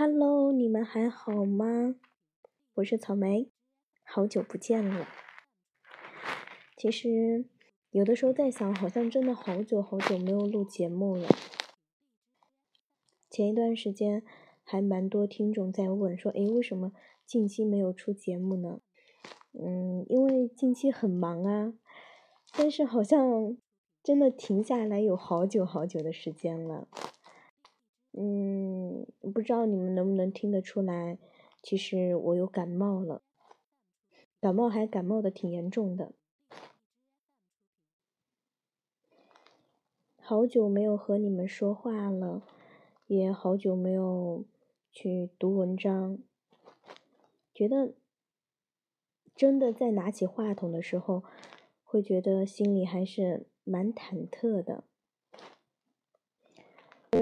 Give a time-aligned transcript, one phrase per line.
[0.00, 1.96] Hello，你们还好吗？
[2.74, 3.50] 我是草莓，
[4.04, 5.08] 好久不见了。
[6.76, 7.46] 其实
[7.90, 11.26] 有的时候在想，好像真的好久好久没有录节目了。
[13.28, 14.22] 前一段时间
[14.62, 16.92] 还蛮多听众在问说：“诶，为什么
[17.26, 18.80] 近期没有出节目呢？”
[19.60, 21.74] 嗯，因为近期很忙啊。
[22.56, 23.58] 但是好像
[24.04, 26.86] 真的停下来有好久好久的时间了。
[28.12, 28.77] 嗯，
[29.32, 31.18] 不知道你们能不能听得出来，
[31.62, 33.22] 其实我有感冒了，
[34.40, 36.12] 感冒还感冒的挺严重的。
[40.20, 42.42] 好久没有和你们说话了，
[43.06, 44.44] 也好久没有
[44.92, 46.18] 去读文章，
[47.54, 47.94] 觉得
[49.34, 51.24] 真的在拿起话筒的时候，
[51.82, 54.84] 会觉得心里还是蛮忐忑的。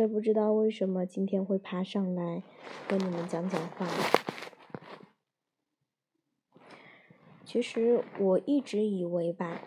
[0.07, 2.43] 不知道为什么今天会爬上来
[2.89, 3.87] 跟你们讲讲话。
[7.45, 9.63] 其实我一直以为吧，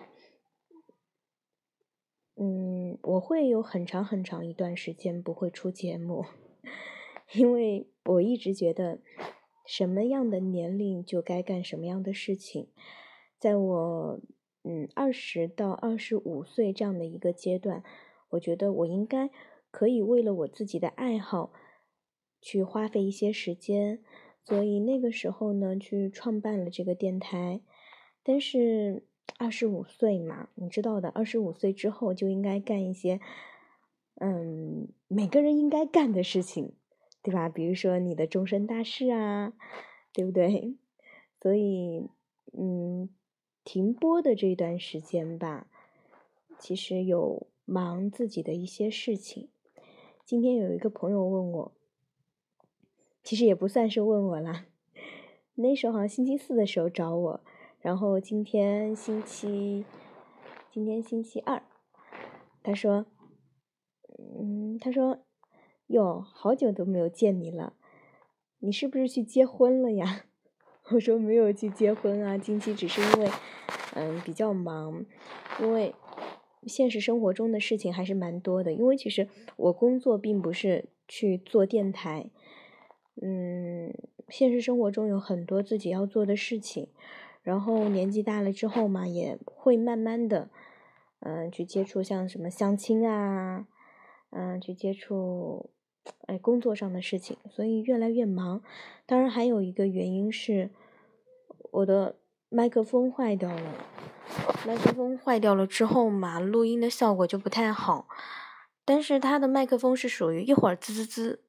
[2.36, 6.26] 嗯，我会有很长很长一段时间不会出节目，
[7.34, 9.00] 因为我一直觉得
[9.66, 12.70] 什么样的年龄就该干什么样的事情。
[13.40, 14.20] 在我
[14.64, 17.84] 嗯二十到二十五岁这样的一个阶段，
[18.31, 19.31] 我觉得我应该。
[19.72, 21.53] 可以为了我自己的爱好
[22.42, 24.03] 去花费一些时间，
[24.44, 27.62] 所以那个时候呢，去创办了这个电台。
[28.23, 29.06] 但是
[29.38, 33.20] 二十五岁嘛，你知道的，二十五岁之后就应该干一些，
[34.16, 36.73] 嗯，每个人应该干的事情，
[37.22, 37.47] 对吧？
[37.47, 39.53] 比如说你的终身大事啊，
[40.14, 40.75] 对不对？
[41.42, 42.09] 所以，
[42.52, 43.09] 嗯，
[43.64, 45.67] 停播的这段时间吧，
[46.59, 49.50] 其实有忙自己的一些事情。
[50.30, 51.72] 今天有一个朋友问我，
[53.23, 54.67] 其实也不算是问我啦，
[55.55, 57.41] 那时候好像星期四的时候找我，
[57.79, 59.85] 然后今天星期，
[60.72, 61.63] 今天星期二，
[62.62, 63.07] 他说，
[64.39, 65.18] 嗯，他说，
[65.88, 67.73] 哟，好久都没有见你了，
[68.59, 70.25] 你是不是去结婚了呀？
[70.94, 73.31] 我说没有去结婚啊，近期只是因为，
[73.95, 75.03] 嗯，比较忙，
[75.59, 75.95] 因为。
[76.66, 82.30] 现实生活中的事情还是蛮多的，因为其实我工作并不是去做电台，
[83.22, 83.94] 嗯，
[84.28, 86.88] 现实生活中有很多自己要做的事情，
[87.42, 90.50] 然后年纪大了之后嘛，也会慢慢的，
[91.22, 93.68] 嗯，去接触像什么相亲啊，
[94.30, 95.69] 嗯，去接触，
[96.28, 98.62] 哎，工作上的事情，所以越来越忙。
[99.06, 100.69] 当然还有一个原因是，
[101.72, 102.19] 我的
[102.50, 103.76] 麦克风坏掉了。
[104.66, 108.08] 麦克风坏掉了之后嘛，录音的效果就不太好。
[108.84, 111.44] 但是它的麦克风是属于一会儿滋滋滋，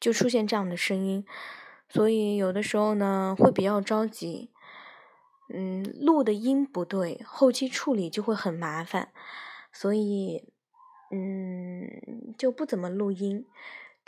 [0.00, 1.26] 就出现这样的声音，
[1.86, 4.50] 所以有的时候呢会比较着急。
[5.52, 9.10] 嗯，录的音不对，后期处理就会很麻烦，
[9.70, 10.44] 所以
[11.10, 13.46] 嗯就不怎么录音。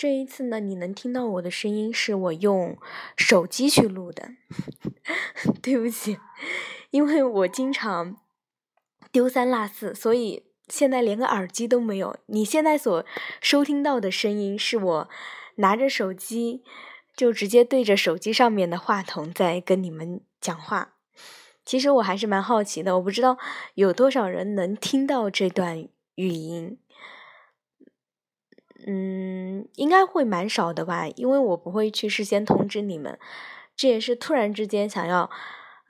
[0.00, 2.78] 这一次呢，你能听到我的声音是我用
[3.18, 4.30] 手机去录的，
[5.60, 6.16] 对不起。
[6.88, 8.16] 因为我经常
[9.12, 12.16] 丢三落四，所以现在连个耳机都没有。
[12.28, 13.04] 你现在所
[13.42, 15.08] 收听到的声音是我
[15.56, 16.62] 拿着手机，
[17.14, 20.94] 就直接对着手机上面的话筒在跟你们讲话。
[21.66, 23.36] 其实我还是蛮好奇的，我不知道
[23.74, 26.78] 有多少人能听到这段语音。
[28.86, 33.18] 嗯，应该会蛮少的吧，因为我不会去事先通知你们，
[33.76, 35.30] 这也是突然之间想要。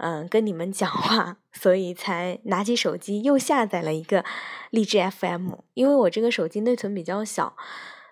[0.02, 4.24] 嗯，跟你们讲话，所以才拿起手机又下载了一个
[4.70, 5.52] 荔枝 FM。
[5.74, 7.54] 因为我这个手机内存比较小，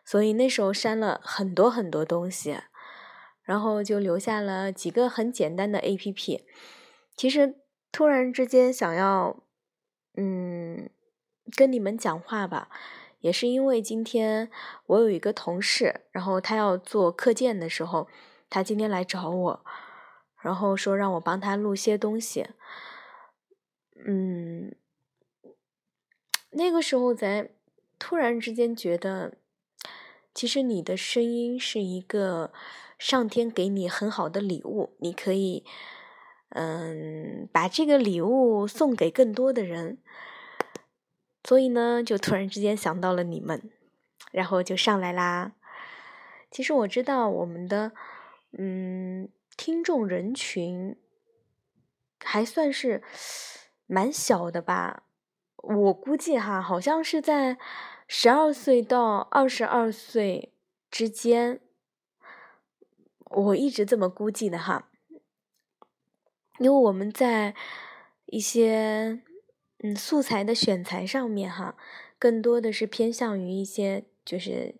[0.04, 2.58] 所以那时候删了很多很多东西，
[3.42, 6.42] 然后就留下了几个很简单的 APP。
[7.16, 7.54] 其实
[7.90, 9.42] 突然之间想要，
[10.18, 10.90] 嗯，
[11.56, 12.68] 跟你们讲话吧，
[13.20, 14.50] 也是因为今天
[14.86, 18.08] 我有一个同事，然后他要做课件的时候，
[18.48, 19.64] 他今天来找我。
[20.40, 22.46] 然后说让我帮他录些东西，
[24.06, 24.72] 嗯，
[26.50, 27.50] 那个时候才
[27.98, 29.34] 突然之间觉得，
[30.32, 32.52] 其实你的声音是一个
[33.00, 35.64] 上天给你很好的礼物，你可以，
[36.50, 39.98] 嗯，把这个礼物送给更多的人，
[41.48, 43.70] 所以呢，就突然之间想到了你们，
[44.32, 45.52] 然后就上来啦。
[46.50, 47.92] 其实我知道我们的，
[48.52, 49.30] 嗯。
[49.56, 50.94] 听众人群
[52.22, 53.02] 还算是
[53.86, 55.02] 蛮小的吧，
[55.56, 57.58] 我估计哈，好像是在
[58.06, 60.52] 十二岁到二十二岁
[60.92, 61.60] 之间。
[63.24, 64.88] 我一直这么估计的哈，
[66.58, 67.56] 因为我们在
[68.26, 69.20] 一些
[69.82, 71.76] 嗯素材的选材上面哈，
[72.18, 74.74] 更多的是偏向于一些就是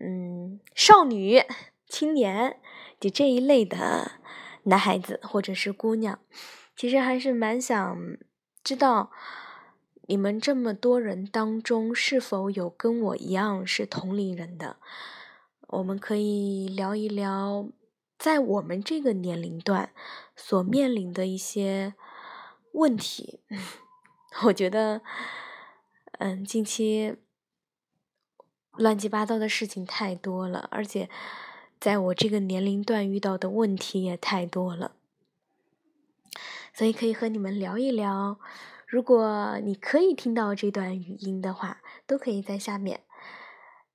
[0.00, 1.42] 嗯少女、
[1.88, 2.58] 青年
[3.00, 4.12] 就这一类的
[4.64, 6.18] 男孩子或者是姑娘，
[6.76, 8.16] 其实还是蛮想
[8.62, 9.10] 知道。
[10.08, 14.76] 你们这么多人当中，是否有跟我一样是同龄人的？
[15.68, 17.68] 我们可以聊一聊，
[18.18, 19.90] 在我们这个年龄段
[20.36, 21.94] 所面临的一些
[22.72, 23.40] 问题。
[24.44, 25.02] 我觉得，
[26.18, 27.16] 嗯，近期
[28.72, 31.08] 乱七八糟的事情太多了，而且
[31.78, 34.96] 在我这个年龄段遇到的问题也太多了，
[36.72, 38.38] 所以可以和你们聊一聊。
[38.86, 43.00] 如果你可以听到这段语音的话，都可以在下面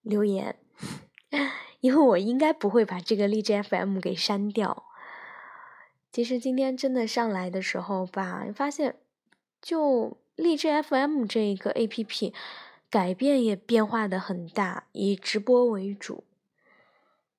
[0.01, 0.57] 留言，
[1.81, 4.85] 因为我应该不会把这个荔枝 FM 给删掉。
[6.11, 8.95] 其实今天真的上来的时候吧，发现
[9.61, 12.33] 就荔枝 FM 这一个 APP
[12.89, 16.23] 改变也变化的很大，以直播为主。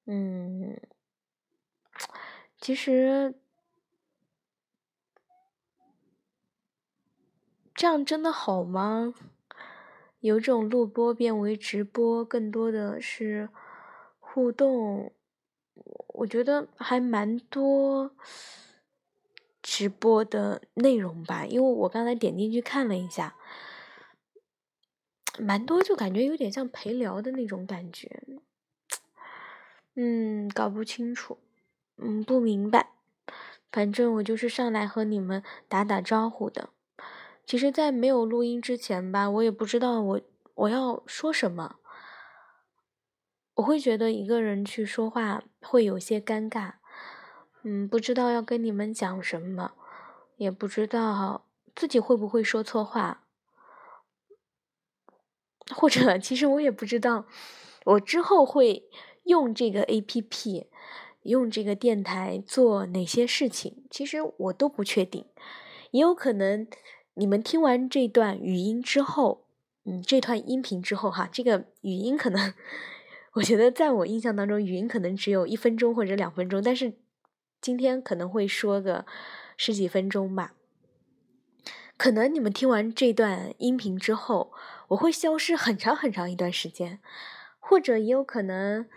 [0.04, 0.78] 嗯，
[2.60, 3.34] 其实。
[7.74, 9.14] 这样真的好吗？
[10.18, 13.50] 有种录播变为直播，更多的是
[14.18, 15.12] 互动，
[16.08, 18.10] 我觉得还蛮多
[19.78, 21.46] 直播的内容吧。
[21.46, 23.36] 因为我刚才点进去看了一下，
[25.38, 28.24] 蛮多，就感觉有点像陪聊的那种感觉。
[29.94, 31.38] 嗯，搞不清楚，
[31.96, 32.90] 嗯，不明白。
[33.70, 36.70] 反正我就是上来和你们打打招呼的。
[37.46, 40.20] 其实，在没有录音之前吧，我也不知道我
[40.56, 41.76] 我要说什么。
[43.54, 46.74] 我会觉得一个人去说话会有些尴尬，
[47.70, 49.72] 嗯，不知道要跟你们讲什么，
[50.38, 51.44] 也不知道
[51.76, 53.26] 自己会不会说错话，
[55.76, 57.26] 或者其实我也不知道
[57.84, 58.88] 我之后会
[59.24, 60.70] 用这个 A P P，
[61.24, 65.26] 用这个电台做哪些事情，其实我都不确定，
[65.90, 66.66] 也有可能。
[67.12, 69.44] 你们听完这段语音之后，
[69.84, 72.54] 嗯，这段音频之后哈，这个语音可能，
[73.34, 76.94] 我觉得在我印象当中，语音可能只有一分钟或者两分钟，但是
[77.60, 79.04] 今天可能会说个
[79.56, 80.54] 十几分钟吧。
[81.96, 84.52] 可能你们听完这段音频之后，
[84.88, 87.00] 我会消失很长很长一段时间，
[87.58, 88.88] 或者也有可能，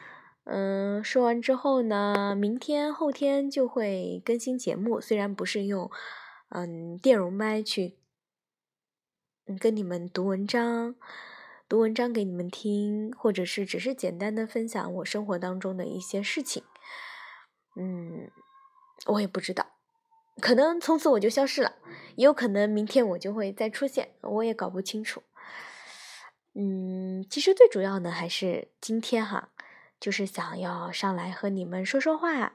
[0.43, 5.89] 嗯，说完之后呢，明天后天就会更新节目，虽然不是用
[6.49, 7.97] 嗯电容麦去。
[9.59, 10.95] 跟你们读文章，
[11.67, 16.63] 读文章给你们听，或者是只是简单的分享我生活当中的一些事情，
[17.75, 18.29] 嗯，
[19.07, 19.65] 我也不知道，
[20.41, 21.75] 可能从此我就消失了，
[22.15, 25.23] 也有可能明天我就会再出现，我也搞不清楚。
[26.53, 29.49] 嗯，其实最主要的还是今天哈，
[29.99, 32.53] 就是想要上来和你们说说话。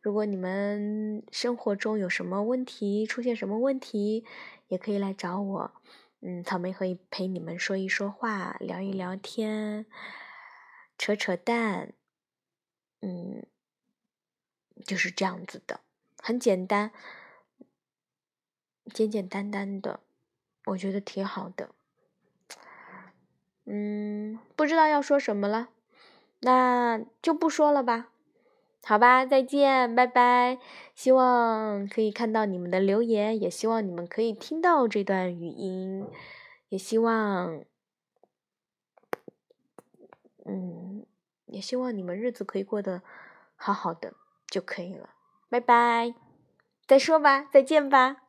[0.00, 4.24] 如果你们生活中有什么问题，出现什么问题，
[4.68, 5.72] 也可以来找我。
[6.20, 9.86] 嗯，草莓可以陪你们说一说话，聊一聊天，
[10.96, 11.94] 扯扯淡，
[13.00, 13.44] 嗯，
[14.84, 15.80] 就是这样子的，
[16.22, 16.92] 很简单，
[18.92, 20.00] 简简单单的，
[20.66, 21.70] 我觉得挺好的。
[23.64, 25.68] 嗯，不知道要说什么了，
[26.40, 28.08] 那就不说了吧。
[28.84, 30.58] 好吧，再见，拜拜。
[30.96, 36.04] 希望可以看到你们的留言，也希望你们可以听到这段语音，
[36.68, 37.64] 也希望，
[40.44, 41.06] 嗯，
[41.46, 43.02] 也希望你们日子可以过得
[43.54, 44.14] 好好的
[44.52, 45.08] 就可以了。
[45.48, 46.14] 拜拜，
[46.86, 48.21] 再说吧，再见吧。